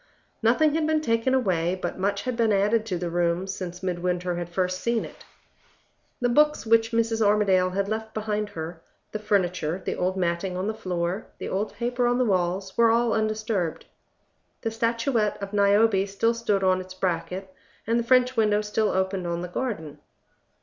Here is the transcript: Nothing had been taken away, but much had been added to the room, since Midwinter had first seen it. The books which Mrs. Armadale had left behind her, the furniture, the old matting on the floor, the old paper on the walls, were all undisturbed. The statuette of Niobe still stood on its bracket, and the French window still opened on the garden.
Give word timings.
Nothing 0.41 0.73
had 0.73 0.87
been 0.87 0.99
taken 1.01 1.35
away, 1.35 1.77
but 1.79 1.99
much 1.99 2.23
had 2.23 2.35
been 2.35 2.51
added 2.51 2.87
to 2.87 2.97
the 2.97 3.11
room, 3.11 3.45
since 3.45 3.83
Midwinter 3.83 4.33
had 4.35 4.49
first 4.49 4.81
seen 4.81 5.05
it. 5.05 5.23
The 6.19 6.27
books 6.27 6.65
which 6.65 6.89
Mrs. 6.91 7.21
Armadale 7.23 7.69
had 7.69 7.87
left 7.87 8.11
behind 8.15 8.49
her, 8.49 8.81
the 9.11 9.19
furniture, 9.19 9.79
the 9.85 9.95
old 9.95 10.17
matting 10.17 10.57
on 10.57 10.65
the 10.65 10.73
floor, 10.73 11.27
the 11.37 11.49
old 11.49 11.73
paper 11.75 12.07
on 12.07 12.17
the 12.17 12.25
walls, 12.25 12.75
were 12.75 12.89
all 12.89 13.13
undisturbed. 13.13 13.85
The 14.61 14.71
statuette 14.71 15.37
of 15.39 15.53
Niobe 15.53 16.07
still 16.07 16.33
stood 16.33 16.63
on 16.63 16.81
its 16.81 16.95
bracket, 16.95 17.53
and 17.85 17.99
the 17.99 18.03
French 18.03 18.35
window 18.35 18.61
still 18.61 18.89
opened 18.89 19.27
on 19.27 19.43
the 19.43 19.47
garden. 19.49 19.99